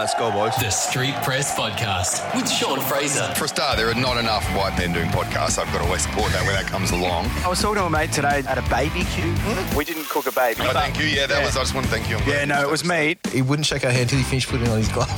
[0.00, 0.56] let's go, boys.
[0.56, 3.26] The Street Press Podcast with Sean Frazer.
[3.34, 5.58] For a start, there are not enough white men doing podcasts.
[5.58, 7.26] I've got to always support that when that comes along.
[7.44, 9.36] I was talking to a mate today at a baby BBQ.
[9.36, 9.76] Hmm?
[9.76, 10.62] We didn't cook a baby.
[10.62, 11.04] Oh, thank you.
[11.04, 11.54] Yeah, that was.
[11.54, 12.16] I just want to thank you.
[12.16, 13.26] I'm Yeah, no, it was said meat.
[13.30, 15.10] He wouldn't shake our hand until he finished putting on his glove.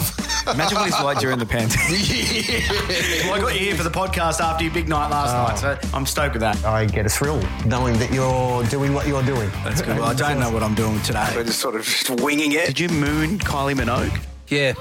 [0.52, 1.78] Imagine what he's like during the pandemic.
[3.24, 5.78] well, I got you here for the podcast after your big night last night, so
[5.80, 5.96] oh.
[5.96, 6.62] I'm stoked with that.
[6.64, 9.48] I get a thrill knowing that you're doing what you're doing.
[9.62, 9.96] That's good.
[9.96, 11.32] Well, I don't know what I'm doing today.
[11.36, 12.66] We're just sort of just winging it.
[12.66, 14.31] Did you moon Kylie Minogue?
[14.52, 14.74] Yeah.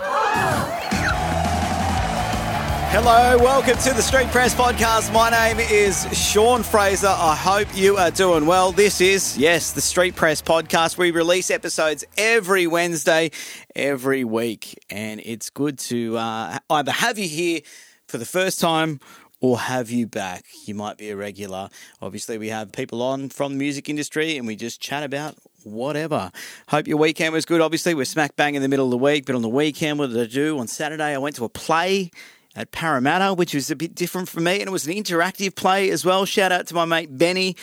[2.92, 5.14] Hello, welcome to the Street Press Podcast.
[5.14, 7.08] My name is Sean Frazer.
[7.08, 8.74] I hope you are doing well.
[8.74, 10.98] This is, yes, the Street Press Podcast.
[10.98, 13.32] We release episodes every Wednesday,
[13.74, 17.62] every week, and it's good to uh, either have you here
[18.10, 19.00] for the first time
[19.40, 20.44] or have you back.
[20.66, 21.70] You might be a regular.
[22.02, 26.32] Obviously, we have people on from the music industry and we just chat about whatever.
[26.70, 27.62] Hope your weekend was good.
[27.62, 30.10] Obviously, we're smack bang in the middle of the week, but on the weekend, what
[30.10, 30.60] did I do?
[30.60, 32.12] On Saturday, I went to a play
[32.56, 35.90] at Parramatta, which was a bit different for me, and it was an interactive play
[35.90, 36.26] as well.
[36.26, 37.56] Shout out to my mate Benny,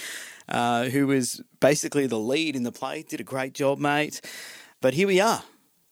[0.48, 3.02] uh, who was basically the lead in the play.
[3.02, 4.20] Did a great job, mate.
[4.80, 5.42] But here we are,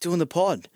[0.00, 0.68] doing the pod.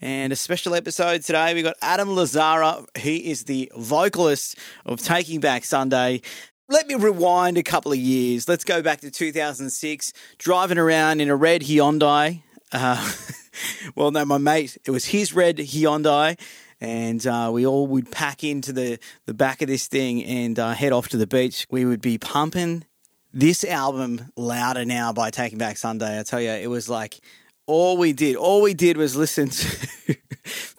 [0.00, 1.54] And a special episode today.
[1.54, 2.86] We've got Adam Lazzara.
[2.98, 6.20] He is the vocalist of Taking Back Sunday.
[6.68, 8.48] Let me rewind a couple of years.
[8.48, 12.42] Let's go back to 2006, driving around in a red Hyundai.
[12.72, 13.12] Uh,
[13.94, 16.36] well, no, my mate, it was his red Hyundai,
[16.80, 20.72] and uh, we all would pack into the, the back of this thing and uh,
[20.72, 21.68] head off to the beach.
[21.70, 22.84] We would be pumping
[23.32, 26.18] this album louder now by Taking Back Sunday.
[26.18, 27.20] I tell you, it was like
[27.66, 28.34] all we did.
[28.34, 30.16] All we did was listen to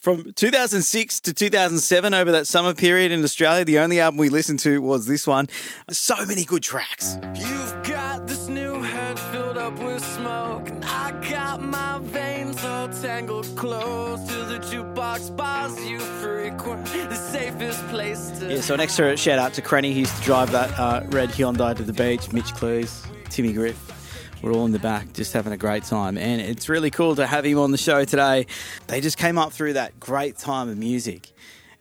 [0.08, 3.66] from 2006 to 2007 over that summer period in Australia.
[3.66, 5.50] The only album we listened to was this one.
[5.90, 7.18] So many good tracks.
[7.36, 10.70] You've got this new head filled up with smoke.
[10.70, 16.86] And I got my veins all tangled close to the jukebox bars you frequent.
[16.86, 18.50] The safest place to.
[18.50, 21.32] Yeah, so an extra shout out to Crenny, who used to drive that uh, red
[21.32, 22.32] Hyundai to the beach.
[22.32, 23.97] Mitch Clues, Timmy Griff.
[24.42, 26.18] We're all in the back just having a great time.
[26.18, 28.46] And it's really cool to have him on the show today.
[28.86, 31.32] They just came up through that great time of music.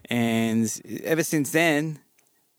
[0.08, 0.68] And
[1.04, 1.98] ever since then,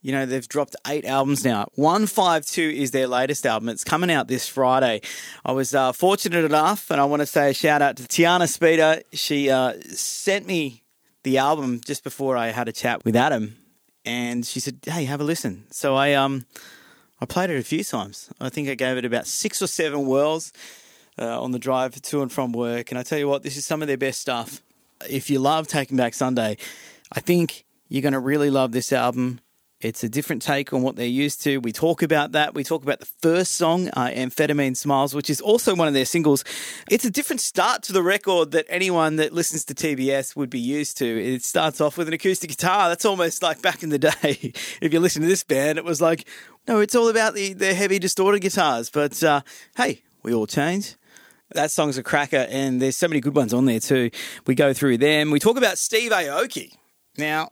[0.02, 1.68] you know, they've dropped eight albums now.
[1.76, 3.70] 152 is their latest album.
[3.70, 5.02] It's coming out this Friday.
[5.44, 8.48] I was uh, fortunate enough, and I want to say a shout out to Tiana
[8.48, 9.02] Speeder.
[9.14, 10.84] She uh, sent me
[11.24, 13.58] the album just before I had a chat with Adam.
[14.06, 15.66] And she said, hey, have a listen.
[15.72, 16.46] So I, um,
[17.20, 18.30] I played it a few times.
[18.40, 20.54] I think I gave it about six or seven whirls
[21.20, 22.92] uh, on the drive to and from work.
[22.92, 24.62] And I tell you what, this is some of their best stuff.
[25.10, 26.58] If you love Taking Back Sunday,
[27.12, 29.40] I think you're going to really love this album.
[29.80, 31.58] It's a different take on what they're used to.
[31.60, 32.56] We talk about that.
[32.56, 36.06] We talk about the first song, uh, Amphetamine Smiles, which is also one of their
[36.06, 36.44] singles.
[36.90, 40.60] It's a different start to the record that anyone that listens to TBS would be
[40.60, 41.06] used to.
[41.06, 42.90] It starts off with an acoustic guitar.
[42.90, 44.52] That's almost like back in the day.
[44.82, 46.28] if you listen to this band, it was like,
[46.68, 48.90] no, it's all about the, the heavy distorted guitars.
[48.90, 49.42] But uh,
[49.76, 50.96] hey, we all change.
[51.54, 54.12] That song's a cracker, and there's so many good ones on there too.
[54.46, 55.32] We go through them.
[55.32, 56.74] We talk about Steve Aoki.
[57.18, 57.52] Now,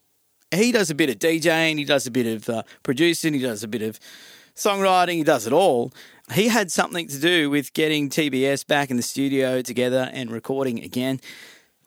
[0.53, 3.63] he does a bit of DJing, he does a bit of uh, producing, he does
[3.63, 3.99] a bit of
[4.55, 5.93] songwriting, he does it all.
[6.33, 10.83] He had something to do with getting TBS back in the studio together and recording
[10.83, 11.19] again.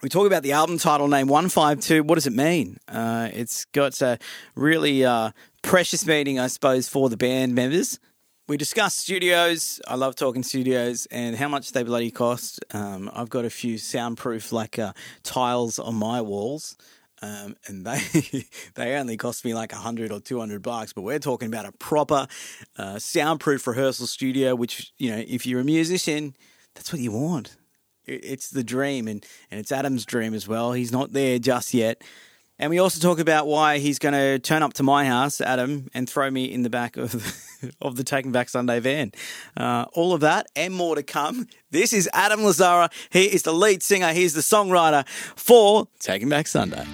[0.00, 2.04] We talk about the album title name 152.
[2.04, 2.78] What does it mean?
[2.86, 4.18] Uh, it's got a
[4.54, 7.98] really uh, precious meeting, I suppose, for the band members.
[8.48, 9.80] We discussed studios.
[9.86, 12.64] I love talking studios and how much they bloody cost.
[12.72, 16.76] Um, I've got a few soundproof like uh, tiles on my walls.
[17.20, 18.00] Um, and they
[18.74, 21.66] they only cost me like a hundred or two hundred bucks, but we're talking about
[21.66, 22.26] a proper
[22.76, 24.54] uh, soundproof rehearsal studio.
[24.54, 26.36] Which you know, if you're a musician,
[26.74, 27.56] that's what you want.
[28.06, 30.72] It's the dream, and and it's Adam's dream as well.
[30.72, 32.02] He's not there just yet.
[32.60, 35.88] And we also talk about why he's going to turn up to my house, Adam,
[35.94, 39.12] and throw me in the back of the, of the Taking Back Sunday van.
[39.56, 41.46] Uh, all of that and more to come.
[41.70, 42.90] This is Adam Lazzara.
[43.10, 44.12] He is the lead singer.
[44.12, 46.84] He's the songwriter for Taking Back Sunday.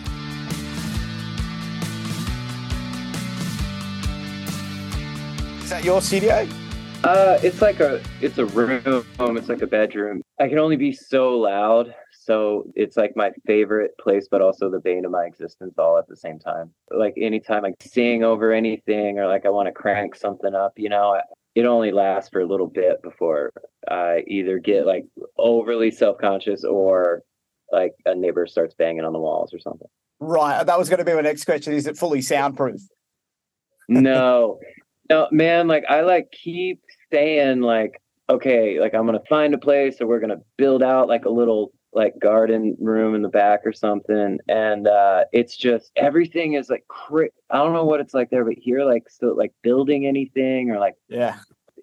[5.63, 6.47] Is that your studio?
[7.05, 9.05] Uh, it's like a it's a room.
[9.19, 10.23] It's like a bedroom.
[10.41, 14.81] I can only be so loud, so it's like my favorite place, but also the
[14.81, 16.71] bane of my existence, all at the same time.
[16.91, 20.89] Like anytime I sing over anything, or like I want to crank something up, you
[20.89, 21.21] know,
[21.55, 23.53] it only lasts for a little bit before
[23.87, 25.05] I either get like
[25.37, 27.23] overly self conscious or
[27.71, 29.89] like a neighbor starts banging on the walls or something.
[30.21, 30.65] Right.
[30.65, 31.75] That was going to be my next question.
[31.75, 32.81] Is it fully soundproof?
[33.91, 34.59] no
[35.11, 36.81] no man like i like keep
[37.13, 41.25] saying like okay like i'm gonna find a place or we're gonna build out like
[41.25, 46.55] a little like garden room in the back or something, and uh, it's just everything
[46.55, 50.05] is like I don't know what it's like there, but here like still like building
[50.05, 51.37] anything or like Yeah.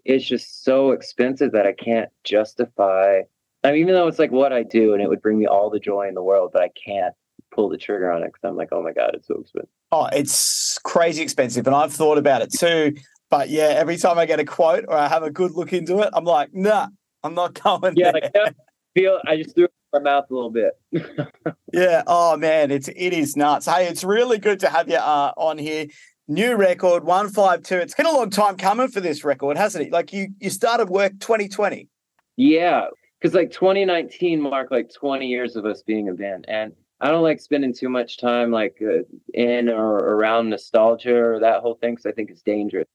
[0.03, 3.21] it's just so expensive that I can't justify.
[3.63, 5.69] I mean, even though it's like what I do and it would bring me all
[5.69, 7.13] the joy in the world, but I can't
[7.51, 9.69] pull the trigger on it because I'm like, oh my god, it's so expensive.
[9.94, 12.95] Oh, it's crazy expensive, and I've thought about it too.
[13.31, 16.00] But yeah, every time I get a quote or I have a good look into
[16.00, 16.88] it, I'm like, nah,
[17.24, 18.48] I'm not going Yeah, there.
[18.48, 18.54] I
[18.94, 20.74] feel I just threw it in my mouth a little bit.
[21.74, 22.04] Yeah.
[22.06, 23.66] Oh man, it's it is nuts.
[23.66, 25.88] Hey, it's really good to have you uh, on here.
[26.28, 27.78] New record, one five two.
[27.78, 29.94] It's been a long time coming for this record, hasn't it?
[29.94, 31.88] Like you you started work 2020.
[32.36, 32.88] Yeah,
[33.18, 37.24] because like 2019 marked like 20 years of us being a band, and I don't
[37.24, 41.94] like spending too much time like uh, in or around nostalgia or that whole thing
[41.95, 42.88] because I think it's dangerous.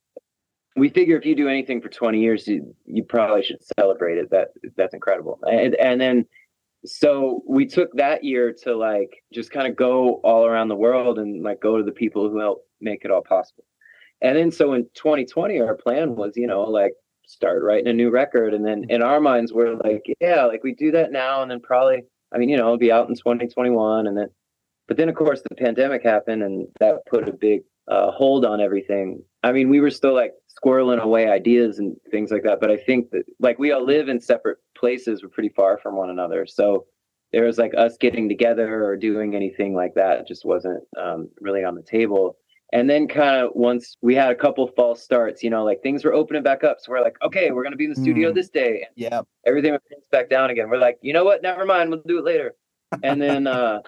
[0.77, 4.31] We figure if you do anything for 20 years, you, you probably should celebrate it.
[4.31, 5.39] That that's incredible.
[5.43, 6.27] And and then
[6.85, 11.19] so we took that year to like just kind of go all around the world
[11.19, 13.65] and like go to the people who helped make it all possible.
[14.23, 16.93] And then so in 2020, our plan was, you know, like
[17.27, 18.55] start writing a new record.
[18.55, 21.43] And then in our minds, we're like, yeah, like we do that now.
[21.43, 22.03] And then probably,
[22.33, 24.07] I mean, you know, it'll be out in 2021.
[24.07, 24.29] And then,
[24.89, 28.61] but then of course the pandemic happened and that put a big uh, hold on
[28.61, 29.23] everything.
[29.43, 30.33] I mean, we were still like
[30.65, 32.61] squirreling away ideas and things like that.
[32.61, 35.23] But I think that like we all live in separate places.
[35.23, 36.47] We're pretty far from one another.
[36.47, 36.87] So
[37.33, 41.65] there was like us getting together or doing anything like that just wasn't um, really
[41.65, 42.37] on the table.
[42.73, 46.05] And then kind of once we had a couple false starts, you know, like things
[46.05, 46.79] were opening back up.
[46.81, 48.35] So we're like, okay, we're gonna be in the studio Mm.
[48.35, 48.83] this day.
[48.87, 49.21] And Yeah.
[49.47, 49.81] everything was
[50.11, 50.69] back down again.
[50.69, 51.43] We're like, you know what?
[51.43, 51.91] Never mind.
[51.91, 52.57] We'll do it later.
[53.05, 53.81] And then uh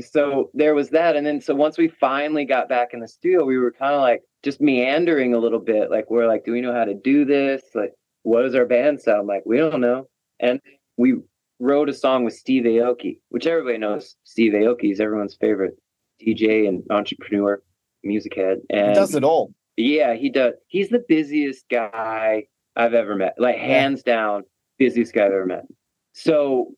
[0.00, 1.16] so there was that.
[1.16, 4.00] And then so once we finally got back in the studio, we were kind of
[4.00, 5.90] like just meandering a little bit.
[5.90, 7.62] Like we're like, do we know how to do this?
[7.74, 7.92] Like,
[8.22, 9.42] what does our band sound like?
[9.46, 10.08] We don't know.
[10.40, 10.60] And
[10.96, 11.16] we
[11.60, 14.16] wrote a song with Steve Aoki, which everybody knows.
[14.24, 15.74] Steve Aoki is everyone's favorite
[16.24, 17.62] DJ and entrepreneur,
[18.02, 18.58] music head.
[18.70, 19.52] And He does it all.
[19.76, 20.54] yeah, he does.
[20.68, 22.44] He's the busiest guy
[22.76, 23.34] I've ever met.
[23.38, 24.42] Like hands down,
[24.78, 25.64] busiest guy I've ever met.
[26.12, 26.74] So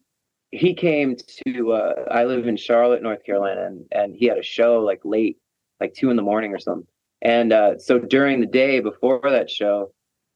[0.57, 1.17] he came
[1.47, 5.01] to uh I live in Charlotte, North Carolina, and, and he had a show like
[5.05, 5.39] late,
[5.81, 6.87] like two in the morning or something.
[7.23, 9.93] And uh so during the day before that show,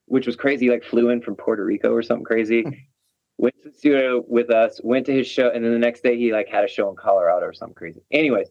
[0.06, 2.64] which was crazy, like flew in from Puerto Rico or something crazy,
[3.38, 6.16] went to the studio with us, went to his show, and then the next day
[6.18, 8.00] he like had a show in Colorado or something crazy.
[8.10, 8.48] Anyways,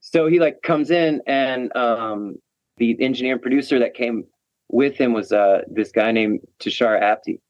[0.00, 2.36] so he like comes in and um
[2.76, 4.24] the engineer and producer that came
[4.68, 7.40] with him was uh this guy named Tushar Apte,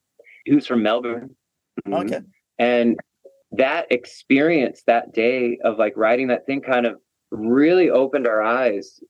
[0.46, 1.34] who's from Melbourne.
[1.86, 2.04] Mhm.
[2.04, 2.20] Okay.
[2.60, 2.98] And
[3.52, 7.00] that experience that day of like writing that thing kind of
[7.30, 9.00] really opened our eyes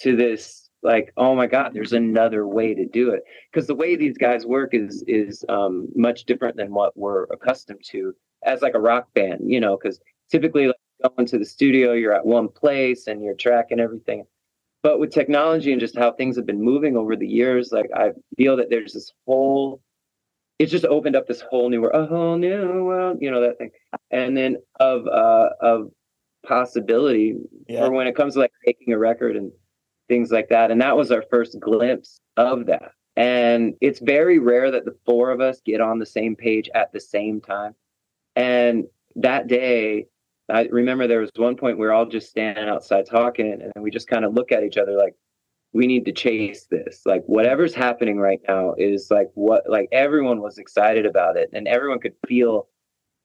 [0.00, 3.22] to this like oh my god there's another way to do it.
[3.50, 7.82] Because the way these guys work is is um much different than what we're accustomed
[7.90, 8.14] to
[8.44, 10.00] as like a rock band you know because
[10.30, 10.76] typically like,
[11.16, 14.24] going to the studio you're at one place and you're tracking everything.
[14.82, 18.10] But with technology and just how things have been moving over the years like i
[18.36, 19.80] feel that there's this whole
[20.58, 23.58] it's just opened up this whole new world a whole new world you know that
[23.58, 23.70] thing.
[24.10, 25.90] And then of uh of
[26.46, 27.34] possibility
[27.68, 27.86] Yeah.
[27.86, 29.50] for when it comes to like making a record and
[30.08, 30.70] things like that.
[30.70, 32.92] And that was our first glimpse of that.
[33.16, 36.92] And it's very rare that the four of us get on the same page at
[36.92, 37.74] the same time.
[38.36, 38.84] And
[39.16, 40.06] that day
[40.48, 43.90] i remember there was one point we were all just standing outside talking and we
[43.90, 45.14] just kind of look at each other like
[45.76, 47.02] we need to chase this.
[47.04, 51.68] Like whatever's happening right now is like what like everyone was excited about it and
[51.68, 52.68] everyone could feel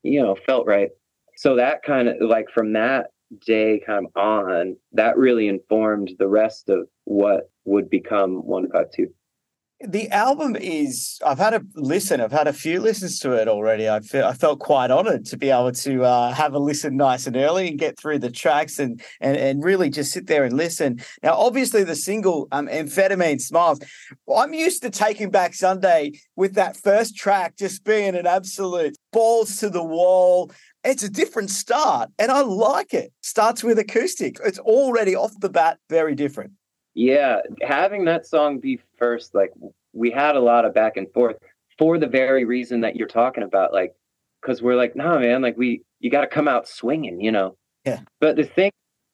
[0.04, 0.90] you know felt right.
[1.38, 3.08] So that kind of like from that
[3.46, 9.08] day kind of on that really informed the rest of what would become 152
[9.84, 11.20] The album is.
[11.26, 12.22] I've had a listen.
[12.22, 13.90] I've had a few listens to it already.
[13.90, 17.26] I feel I felt quite honoured to be able to uh, have a listen nice
[17.26, 20.56] and early and get through the tracks and and and really just sit there and
[20.56, 21.02] listen.
[21.24, 23.80] Now, obviously, the single um, "Amphetamine Smiles."
[24.34, 29.58] I'm used to taking back Sunday with that first track just being an absolute balls
[29.58, 30.52] to the wall.
[30.84, 33.14] It's a different start, and I like it.
[33.22, 34.38] Starts with acoustic.
[34.44, 36.52] It's already off the bat very different.
[36.94, 39.52] Yeah, having that song be first, like
[39.94, 41.38] we had a lot of back and forth
[41.78, 43.94] for the very reason that you're talking about, like
[44.42, 47.56] because we're like, nah, man, like we you got to come out swinging, you know.
[47.86, 48.02] Yeah.
[48.20, 48.72] But the thing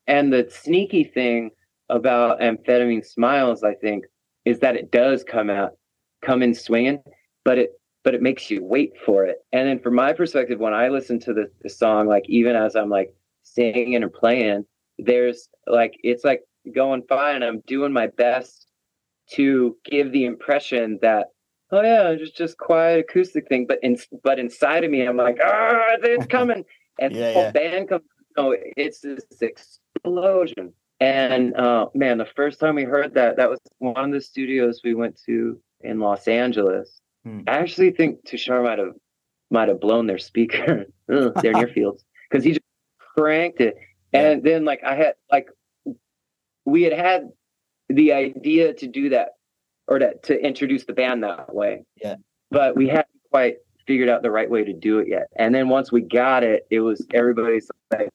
[0.08, 1.52] and the sneaky thing
[1.90, 4.06] about amphetamine smiles, I think,
[4.46, 5.74] is that it does come out,
[6.22, 7.02] come in swinging,
[7.44, 7.72] but it
[8.04, 9.40] but it makes you wait for it.
[9.52, 12.76] And then from my perspective, when I listen to the, the song, like even as
[12.76, 14.66] I'm like singing or playing,
[14.98, 16.42] there's like it's like
[16.74, 17.44] going fine.
[17.44, 18.68] I'm doing my best
[19.32, 21.28] to give the impression that
[21.72, 23.66] oh yeah, just just quiet acoustic thing.
[23.68, 26.64] But in but inside of me, I'm like, ah, it's coming,
[27.00, 27.52] and Yeah, the whole yeah.
[27.52, 28.04] band comes.
[28.38, 30.74] No, it's this explosion.
[31.00, 34.82] And uh, man, the first time we heard that, that was one of the studios
[34.84, 37.00] we went to in Los Angeles.
[37.24, 37.42] Hmm.
[37.48, 38.94] I actually think Tushar might have
[39.52, 42.62] might have blown their speaker, their near fields, because he just
[43.00, 43.76] cranked it.
[44.14, 45.50] And then like I had like
[46.68, 47.30] we had had
[47.88, 49.30] the idea to do that
[49.88, 51.86] or to, to introduce the band that way.
[51.96, 52.16] Yeah.
[52.52, 53.56] But we hadn't quite
[53.88, 55.28] figured out the right way to do it yet.
[55.38, 58.10] And then once we got it, it was everybody's like,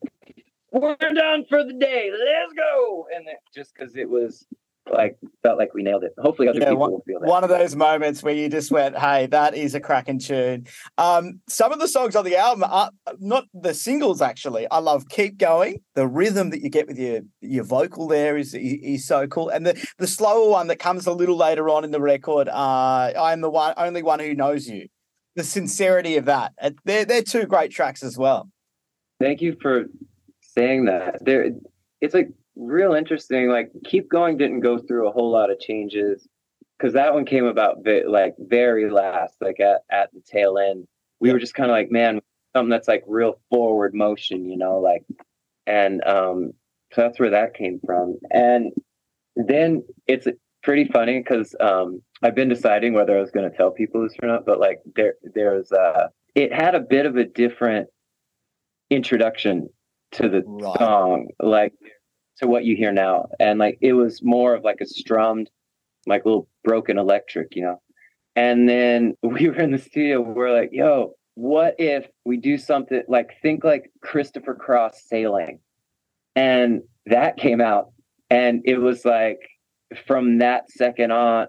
[0.70, 2.10] we're done for the day.
[2.12, 3.06] Let's go.
[3.14, 4.46] And then just because it was
[4.92, 6.12] like, felt like we nailed it.
[6.18, 7.28] Hopefully other Yeah, people one, will feel that.
[7.28, 10.66] one of those moments where you just went, "Hey, that is a cracking tune."
[10.98, 14.20] Um, some of the songs on the album are not the singles.
[14.20, 18.36] Actually, I love "Keep Going." The rhythm that you get with your your vocal there
[18.36, 21.84] is is so cool, and the the slower one that comes a little later on
[21.84, 22.48] in the record.
[22.48, 24.88] Uh, I am the one, only one who knows you.
[25.36, 26.52] The sincerity of that.
[26.84, 28.50] They're they're two great tracks as well.
[29.20, 29.84] Thank you for
[30.40, 31.24] saying that.
[31.24, 31.50] There,
[32.00, 33.48] it's like real interesting.
[33.48, 36.26] Like, keep going didn't go through a whole lot of changes
[36.78, 40.86] because that one came about ve- like very last, like at at the tail end.
[41.20, 42.20] We were just kind of like, man,
[42.54, 45.04] something that's like real forward motion, you know, like,
[45.66, 46.52] and um,
[46.92, 48.16] so that's where that came from.
[48.30, 48.72] And
[49.36, 50.26] then it's
[50.62, 54.14] pretty funny because um, I've been deciding whether I was going to tell people this
[54.22, 57.88] or not, but like there, there's uh, it had a bit of a different
[58.90, 59.68] introduction
[60.12, 60.78] to the Right.
[60.78, 61.72] song, like
[62.38, 65.50] to what you hear now, and like it was more of like a strummed,
[66.06, 67.80] like little broken electric, you know.
[68.34, 70.20] And then we were in the studio.
[70.20, 75.60] We're like, "Yo, what if we do something like think like Christopher Cross sailing?"
[76.34, 77.92] And that came out,
[78.30, 79.40] and it was like
[80.06, 81.46] from that second on,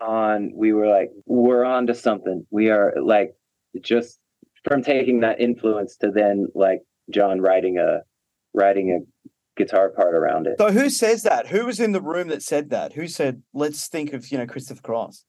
[0.00, 3.34] on we were like, "We're on to something." We are like
[3.80, 4.18] just
[4.64, 8.00] from taking that influence to then like John writing a
[8.54, 10.56] writing a guitar part around it.
[10.58, 11.48] So who says that?
[11.48, 12.92] Who was in the room that said that?
[12.94, 15.24] Who said, "Let's think of you know Christopher Cross"?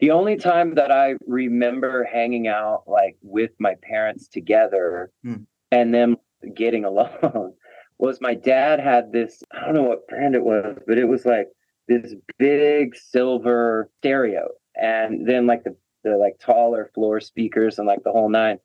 [0.00, 5.44] The only time that I remember hanging out like with my parents together Hmm.
[5.70, 6.16] and them
[6.54, 7.54] getting along
[7.98, 11.24] was my dad had this I don't know what brand it was, but it was
[11.24, 11.48] like
[11.88, 18.02] this big silver stereo and then like the the like taller floor speakers and like
[18.04, 18.58] the whole nine.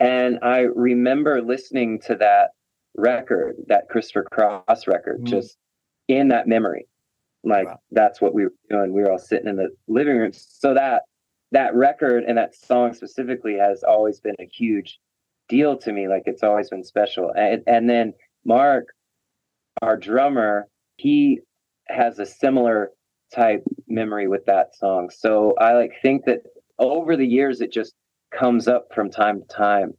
[0.00, 2.50] And I remember listening to that
[2.96, 5.26] record, that Christopher Cross record, Hmm.
[5.26, 5.56] just
[6.08, 6.86] in that memory.
[7.42, 7.78] Like Wow.
[7.90, 8.92] that's what we were doing.
[8.92, 10.32] We were all sitting in the living room.
[10.32, 11.02] So that
[11.52, 14.98] that record and that song specifically has always been a huge
[15.48, 16.08] deal to me.
[16.08, 17.30] Like it's always been special.
[17.36, 18.88] And and then Mark,
[19.82, 21.40] our drummer, he
[21.88, 22.90] has a similar
[23.32, 25.10] type memory with that song.
[25.10, 26.40] So I like think that
[26.78, 27.94] over the years it just
[28.32, 29.92] comes up from time to time.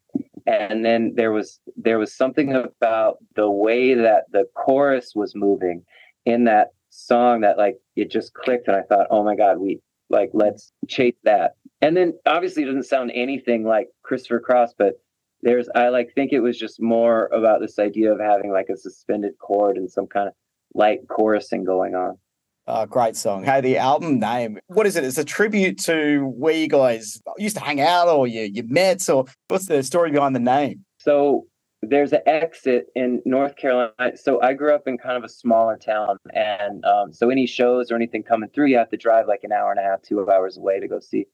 [0.46, 5.84] And then there was there was something about the way that the chorus was moving
[6.26, 9.82] in that song that like it just clicked and I thought, oh my God, we
[10.10, 11.56] like let's chase that.
[11.82, 14.94] And then obviously it doesn't sound anything like Christopher Cross, but
[15.42, 18.78] there's I like think it was just more about this idea of having like a
[18.78, 20.34] suspended chord and some kind of
[20.74, 22.18] light chorusing going on.
[22.68, 23.44] Uh, great song.
[23.44, 25.04] Hey, the album name, what is it?
[25.04, 29.08] It's a tribute to where you guys used to hang out or you, you met,
[29.08, 30.84] or what's the story behind the name?
[30.98, 31.46] So
[31.84, 33.92] there's an exit in North Carolina.
[34.16, 37.92] So I grew up in kind of a smaller town, and um, so any shows
[37.92, 40.28] or anything coming through, you have to drive like an hour and a half, two
[40.28, 41.26] hours away to go see.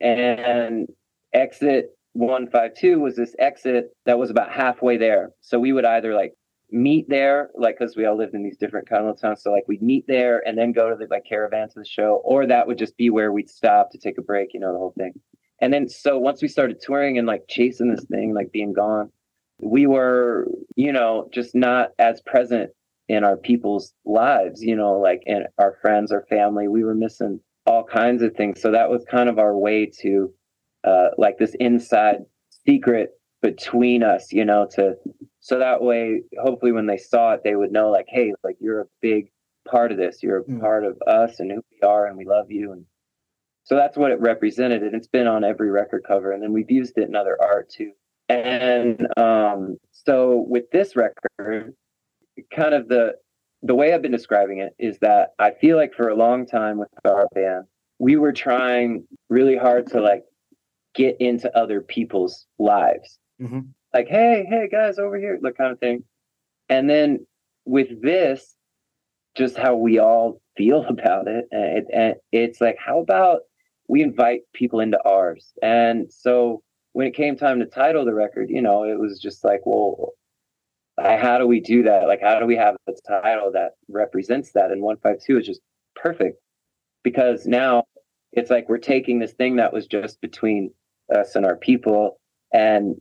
[0.00, 0.86] And
[1.32, 5.30] exit 152 was this exit that was about halfway there.
[5.40, 6.34] So we would either like
[6.72, 9.42] meet there, like because we all lived in these different kind of little towns.
[9.42, 12.20] So like we'd meet there and then go to the like caravan to the show,
[12.24, 14.78] or that would just be where we'd stop to take a break, you know, the
[14.78, 15.12] whole thing.
[15.60, 19.10] And then so once we started touring and like chasing this thing, like being gone,
[19.60, 22.70] we were, you know, just not as present
[23.08, 26.68] in our people's lives, you know, like in our friends, our family.
[26.68, 28.60] We were missing all kinds of things.
[28.60, 30.32] So that was kind of our way to
[30.84, 32.16] uh like this inside
[32.66, 33.10] secret
[33.40, 34.94] between us, you know, to
[35.44, 38.80] so that way hopefully when they saw it they would know like, hey, like you're
[38.82, 39.30] a big
[39.68, 40.22] part of this.
[40.22, 40.60] You're a Mm.
[40.60, 42.84] part of us and who we are and we love you and
[43.64, 46.70] so that's what it represented and it's been on every record cover and then we've
[46.70, 47.92] used it in other art too
[48.28, 51.74] and um, so with this record
[52.54, 53.14] kind of the
[53.62, 56.76] the way i've been describing it is that i feel like for a long time
[56.78, 57.64] with our band
[58.00, 60.24] we were trying really hard to like
[60.94, 63.68] get into other people's lives Mhm.
[63.94, 66.04] Like hey hey guys over here that kind of thing
[66.68, 67.26] and then
[67.64, 68.54] with this
[69.34, 73.40] just how we all feel about it and, and it's like how about
[73.92, 75.52] we invite people into ours.
[75.62, 79.44] And so when it came time to title the record, you know, it was just
[79.44, 80.12] like, well,
[80.98, 82.06] how do we do that?
[82.06, 84.70] Like, how do we have a title that represents that?
[84.70, 85.60] And 152 is just
[85.94, 86.38] perfect
[87.02, 87.84] because now
[88.32, 90.72] it's like we're taking this thing that was just between
[91.14, 92.18] us and our people
[92.52, 92.96] and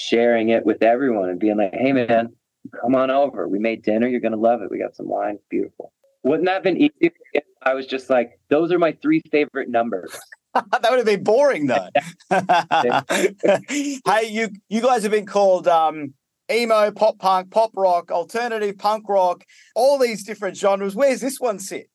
[0.00, 2.34] sharing it with everyone and being like, hey, man,
[2.80, 3.48] come on over.
[3.48, 4.08] We made dinner.
[4.08, 4.70] You're going to love it.
[4.70, 5.38] We got some wine.
[5.48, 5.92] Beautiful.
[6.22, 9.68] Wouldn't that have been easy if I was just like, those are my three favorite
[9.68, 10.18] numbers?
[10.54, 11.88] that would have been boring though.
[14.04, 16.12] hey, you you guys have been called um,
[16.50, 20.94] emo, pop punk, pop rock, alternative punk rock, all these different genres.
[20.94, 21.88] Where's this one sit?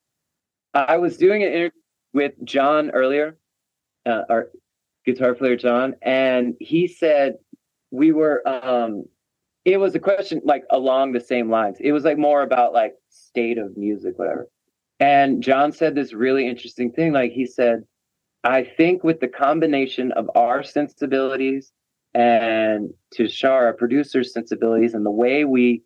[0.73, 1.81] I was doing an interview
[2.13, 3.37] with John earlier,
[4.05, 4.49] uh, our
[5.05, 7.35] guitar player John, and he said
[7.91, 8.41] we were.
[8.47, 9.05] Um,
[9.65, 11.77] it was a question like along the same lines.
[11.79, 14.47] It was like more about like state of music, whatever.
[14.99, 17.13] And John said this really interesting thing.
[17.13, 17.83] Like he said,
[18.43, 21.73] I think with the combination of our sensibilities
[22.13, 25.81] and Tushar, our producer's sensibilities, and the way we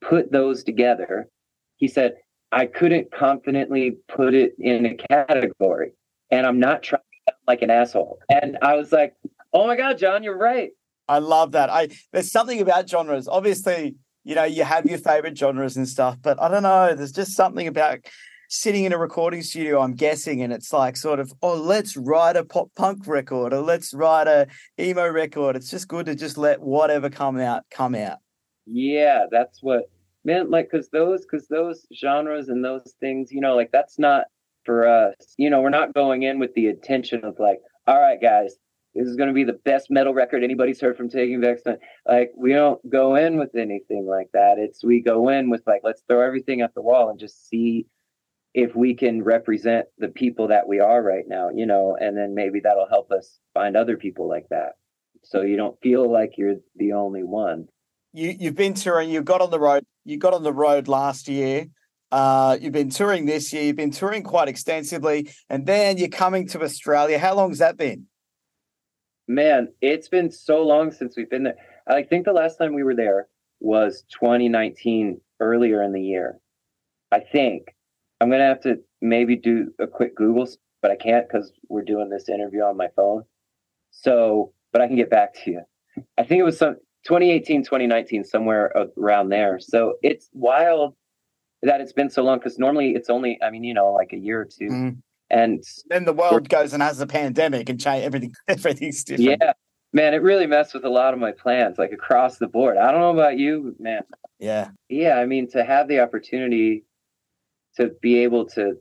[0.00, 1.28] put those together,
[1.76, 2.14] he said,
[2.50, 5.92] I couldn't confidently put it in a category.
[6.30, 8.18] And I'm not trying to like an asshole.
[8.30, 9.14] And I was like,
[9.52, 10.70] oh my God, John, you're right.
[11.08, 11.70] I love that.
[11.70, 13.28] I there's something about genres.
[13.28, 16.94] Obviously, you know, you have your favorite genres and stuff, but I don't know.
[16.94, 18.00] There's just something about
[18.48, 22.36] sitting in a recording studio, I'm guessing, and it's like sort of, oh, let's write
[22.36, 24.46] a pop punk record or let's write a
[24.78, 25.56] emo record.
[25.56, 28.18] It's just good to just let whatever come out come out.
[28.66, 29.84] Yeah, that's what
[30.24, 34.26] man like because those because those genres and those things, you know, like that's not
[34.64, 35.14] for us.
[35.36, 38.56] You know, we're not going in with the intention of like, all right, guys,
[38.94, 41.80] this is going to be the best metal record anybody's heard from Taking Back Sunday.
[42.06, 44.58] Like we don't go in with anything like that.
[44.58, 47.86] It's we go in with like let's throw everything at the wall and just see
[48.54, 52.34] if we can represent the people that we are right now, you know, and then
[52.34, 54.72] maybe that'll help us find other people like that.
[55.22, 57.68] So you don't feel like you're the only one.
[58.12, 61.28] You you've been touring, you got on the road, you got on the road last
[61.28, 61.66] year.
[62.10, 66.48] Uh, you've been touring this year, you've been touring quite extensively, and then you're coming
[66.48, 67.18] to Australia.
[67.18, 68.06] How long has that been?
[69.28, 71.56] Man, it's been so long since we've been there.
[71.86, 73.28] I think the last time we were there
[73.60, 76.38] was 2019, earlier in the year.
[77.12, 77.74] I think
[78.20, 80.48] I'm gonna have to maybe do a quick Google,
[80.82, 83.24] but I can't because we're doing this interview on my phone.
[83.90, 85.62] So, but I can get back to you.
[86.16, 89.58] I think it was some 2018, 2019, somewhere around there.
[89.60, 90.94] So it's wild
[91.62, 94.18] that it's been so long because normally it's only, I mean, you know, like a
[94.18, 95.02] year or 2 Mm.
[95.30, 98.34] And Then the world goes and has a pandemic and change everything.
[98.48, 99.38] Everything's different.
[99.40, 99.52] yeah,
[99.92, 102.76] man, it really messed with a lot of my plans, like across the board.
[102.76, 104.02] I don't know about you, man.
[104.38, 104.70] Yeah.
[104.88, 106.84] Yeah, I mean, to have the opportunity
[107.76, 108.74] to be able to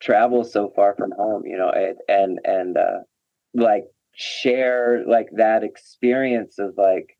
[0.00, 3.00] travel so far from home, you know, and and, and uh,
[3.54, 3.84] like
[4.14, 7.16] share like that experience of like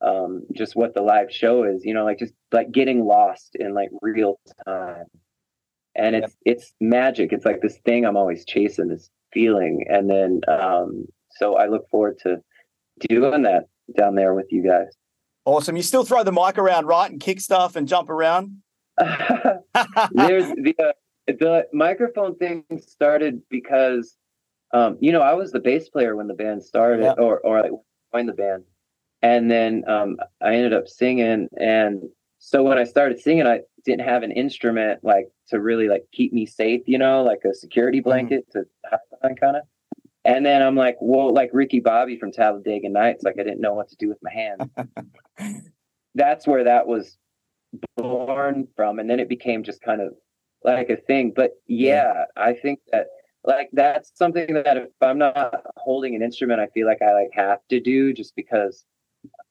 [0.00, 3.74] um, just what the live show is, you know, like just like getting lost in
[3.74, 5.06] like real time.
[5.94, 7.32] And it's it's magic.
[7.32, 9.84] It's like this thing I'm always chasing, this feeling.
[9.88, 12.38] And then um, so I look forward to
[13.08, 13.64] doing that
[13.96, 14.88] down there with you guys.
[15.44, 15.76] Awesome.
[15.76, 18.62] You still throw the mic around, right, and kick stuff and jump around.
[18.98, 20.92] There's the uh,
[21.26, 24.16] the microphone thing started because
[24.72, 27.12] um, you know I was the bass player when the band started, Yeah.
[27.18, 27.72] or or like
[28.14, 28.64] joined the band,
[29.20, 32.02] and then um, I ended up singing, and
[32.38, 36.32] so when I started singing, I didn't have an instrument like to really like keep
[36.32, 38.08] me safe, you know, like a security mm-hmm.
[38.08, 39.62] blanket to hide behind, kind of.
[40.24, 43.74] And then I'm like, well, like Ricky Bobby from Talladega Nights, like I didn't know
[43.74, 45.62] what to do with my hands.
[46.14, 47.18] That's where that was
[47.96, 50.14] born from and then it became just kind of
[50.64, 53.06] like a thing but yeah, i think that
[53.44, 57.30] like that's something that if i'm not holding an instrument i feel like i like
[57.32, 58.84] have to do just because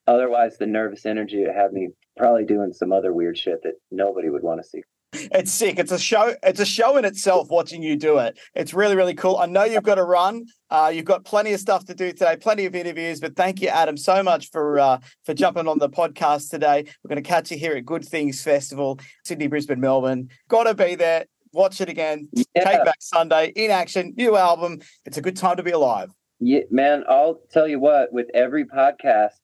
[0.06, 4.28] otherwise the nervous energy would have me probably doing some other weird shit that nobody
[4.28, 4.82] would want to see
[5.14, 5.78] It's sick.
[5.78, 6.34] It's a show.
[6.42, 7.48] It's a show in itself.
[7.50, 9.36] Watching you do it, it's really, really cool.
[9.36, 10.46] I know you've got to run.
[10.70, 13.20] Uh, you've got plenty of stuff to do today, plenty of interviews.
[13.20, 16.84] But thank you, Adam, so much for uh, for jumping on the podcast today.
[17.02, 20.28] We're going to catch you here at Good Things Festival, Sydney, Brisbane, Melbourne.
[20.48, 21.26] Got to be there.
[21.52, 22.28] Watch it again.
[22.32, 22.64] Yeah.
[22.64, 24.14] Take Back Sunday in action.
[24.16, 24.80] New album.
[25.04, 26.10] It's a good time to be alive.
[26.40, 29.34] Yeah, man, I'll tell you what, with every podcast,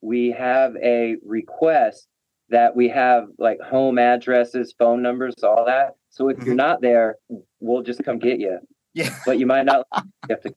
[0.00, 2.06] we have a request
[2.48, 5.96] that we have like home addresses, phone numbers, all that.
[6.10, 6.56] So if you're mm-hmm.
[6.56, 7.16] not there,
[7.60, 8.58] we'll just come get you.
[8.94, 9.14] Yeah.
[9.26, 9.86] But you might not
[10.30, 10.54] have to.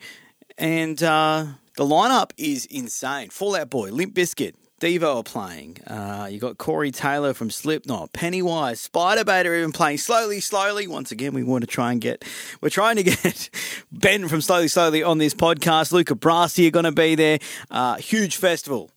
[0.58, 3.30] and uh, the lineup is insane.
[3.30, 5.78] Fall Out Boy, Limp Bizkit, Devo are playing.
[5.86, 10.86] Uh, you got Corey Taylor from Slipknot, Pennywise, Spiderbait are even playing slowly, slowly.
[10.86, 12.24] Once again, we want to try and get,
[12.60, 13.50] we're trying to get
[13.92, 15.90] Ben from Slowly, Slowly on this podcast.
[15.92, 17.38] Luca Brasi are going to be there.
[17.70, 18.90] Uh, huge festival.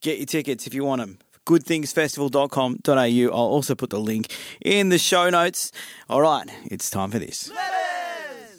[0.00, 1.18] Get your tickets if you want them.
[1.46, 3.34] Goodthingsfestival.com.au.
[3.34, 4.32] I'll also put the link
[4.64, 5.72] in the show notes.
[6.08, 7.50] All right, it's time for this.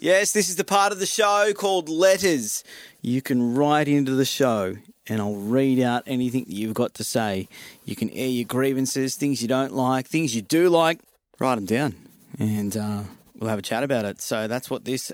[0.00, 2.64] Yes, this is the part of the show called Letters.
[3.00, 4.76] You can write into the show
[5.08, 7.48] and I'll read out anything that you've got to say.
[7.84, 11.00] You can air your grievances, things you don't like, things you do like,
[11.38, 11.94] write them down
[12.38, 13.02] and uh,
[13.38, 14.20] we'll have a chat about it.
[14.20, 15.12] So that's what this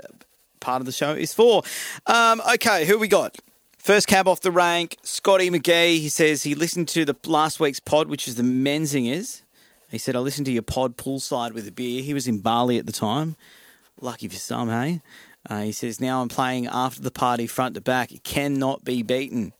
[0.60, 1.62] part of the show is for.
[2.06, 3.36] Um, okay, who we got?
[3.78, 6.00] First cab off the rank, Scotty McGee.
[6.00, 9.42] He says he listened to the last week's pod, which is the Menzingers.
[9.90, 12.02] He said, I listened to your pod poolside with a beer.
[12.02, 13.36] He was in Bali at the time.
[14.00, 15.00] Lucky for some, hey?
[15.48, 18.12] Uh, he says, Now I'm playing after the party front to back.
[18.12, 19.52] It cannot be beaten.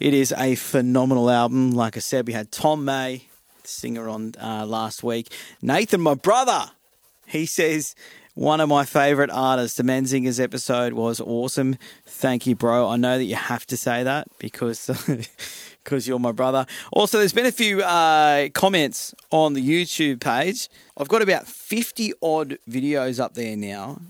[0.00, 1.72] It is a phenomenal album.
[1.72, 3.24] Like I said, we had Tom May,
[3.64, 5.32] singer, on uh, last week.
[5.60, 6.70] Nathan, my brother,
[7.26, 7.96] he says,
[8.34, 9.76] one of my favourite artists.
[9.76, 11.76] The Menzingers episode was awesome.
[12.06, 12.88] Thank you, bro.
[12.88, 14.88] I know that you have to say that because
[15.84, 16.64] because you're my brother.
[16.92, 20.68] Also, there's been a few uh, comments on the YouTube page.
[20.96, 24.00] I've got about 50 odd videos up there now.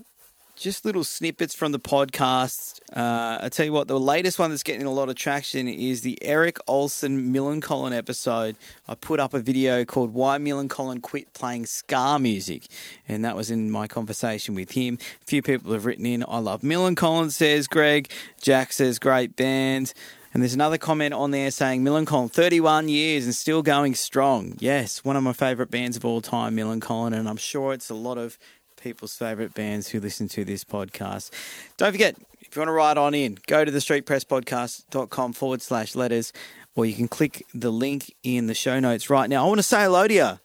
[0.59, 2.81] Just little snippets from the podcast.
[2.93, 6.01] Uh, I tell you what, the latest one that's getting a lot of traction is
[6.01, 8.57] the Erik Ohlsson Millencolin episode.
[8.85, 12.67] I put up a video called "Why Millencolin Quit Playing Ska Music,"
[13.07, 14.97] and that was in my conversation with him.
[15.21, 18.11] A few people have written in, "I love Millencolin," says Greg.
[18.41, 19.93] Jack says, "Great band."
[20.33, 24.55] And there's another comment on there saying Millencolin, 31 years and still going strong.
[24.59, 27.95] Yes, one of my favourite bands of all time, Millencolin, and I'm sure it's a
[27.95, 28.37] lot of
[28.81, 31.31] people's favourite bands who listen to this podcast.
[31.77, 35.95] Don't forget, if you want to write on in, go to the streetpresspodcast.com forward slash
[35.95, 36.33] letters,
[36.75, 39.45] or you can click the link in the show notes right now.
[39.45, 40.39] I want to say hello to you.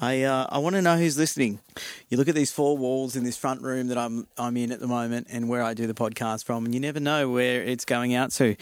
[0.00, 1.60] I uh, I want to know who's listening.
[2.08, 4.80] You look at these four walls in this front room that I'm I'm in at
[4.80, 7.84] the moment, and where I do the podcast from, and you never know where it's
[7.84, 8.56] going out to.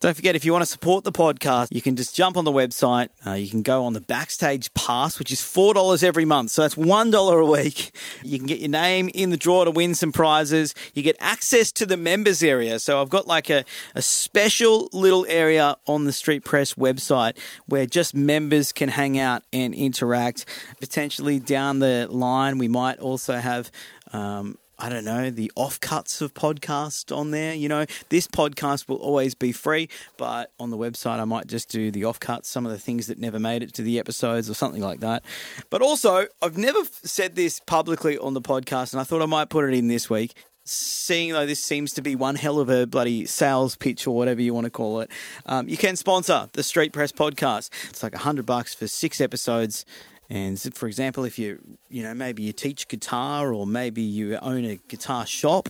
[0.00, 2.52] Don't forget, if you want to support the podcast, you can just jump on the
[2.52, 3.10] website.
[3.24, 6.62] Uh, you can go on the backstage pass, which is four dollars every month, so
[6.62, 7.94] that's one dollar a week.
[8.24, 10.74] You can get your name in the draw to win some prizes.
[10.94, 12.80] You get access to the members area.
[12.80, 13.64] So I've got like a
[13.94, 19.44] a special little area on the Street Press website where just members can hang out
[19.52, 20.44] and interact
[20.82, 23.70] potentially down the line, we might also have.
[24.12, 27.54] Um, I don't know, the offcuts of podcast on there.
[27.54, 31.68] You know, this podcast will always be free, but on the website, I might just
[31.68, 34.54] do the offcuts, some of the things that never made it to the episodes or
[34.54, 35.22] something like that.
[35.70, 39.50] But also, I've never said this publicly on the podcast, and I thought I might
[39.50, 42.86] put it in this week seeing though this seems to be one hell of a
[42.86, 45.10] bloody sales pitch or whatever you want to call it,
[45.46, 47.70] um, you can sponsor the Street Press podcast.
[47.90, 49.84] It's like a hundred bucks for six episodes.
[50.32, 51.58] And for example, if you
[51.90, 55.68] you know maybe you teach guitar or maybe you own a guitar shop,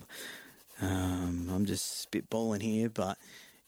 [0.81, 3.19] um, I'm just spitballing here, but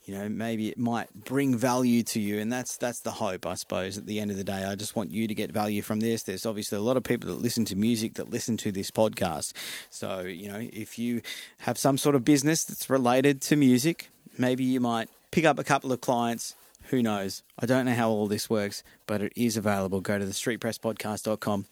[0.04, 3.54] you know maybe it might bring value to you, and that's that's the hope, I
[3.54, 3.98] suppose.
[3.98, 6.22] At the end of the day, I just want you to get value from this.
[6.22, 9.52] There's obviously a lot of people that listen to music that listen to this podcast,
[9.90, 11.22] so you know if you
[11.58, 15.64] have some sort of business that's related to music, maybe you might pick up a
[15.64, 16.54] couple of clients
[16.90, 17.42] who knows?
[17.58, 20.00] I don't know how all this works, but it is available.
[20.00, 21.66] Go to the streetpresspodcast.com.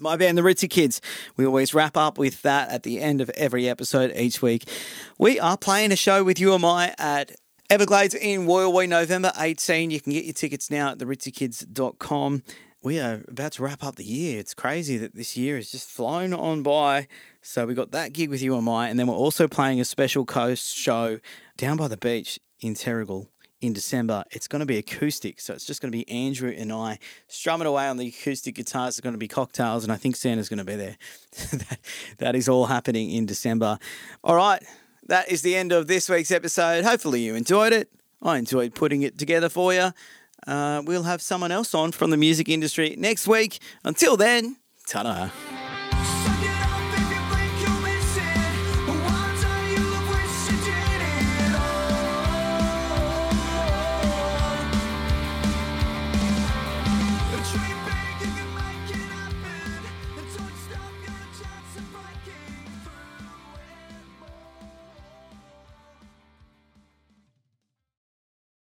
[0.00, 1.00] My band, the Ritzy Kids,
[1.36, 4.68] we always wrap up with that at the end of every episode each week.
[5.18, 7.32] We are playing a show with you and I at
[7.70, 9.92] Everglades in Woy Woy, November 18.
[9.92, 12.42] You can get your tickets now at theritzykids.com.
[12.82, 14.40] We are about to wrap up the year.
[14.40, 17.06] It's crazy that this year has just flown on by.
[17.40, 19.84] So we got that gig with you and I, and then we're also playing a
[19.84, 21.20] special coast show
[21.56, 23.28] down by the beach in Terrigal
[23.64, 24.24] in December.
[24.30, 26.98] It's going to be acoustic, so it's just going to be Andrew and I
[27.28, 28.94] strumming away on the acoustic guitars.
[28.94, 30.96] It's going to be cocktails, and I think Santa's going to be there.
[31.52, 31.78] that,
[32.18, 33.78] that is all happening in December.
[34.22, 34.62] All right,
[35.06, 36.84] that is the end of this week's episode.
[36.84, 37.88] Hopefully, you enjoyed it.
[38.22, 39.90] I enjoyed putting it together for you.
[40.46, 43.58] Uh, we'll have someone else on from the music industry next week.
[43.84, 45.02] Until then, ta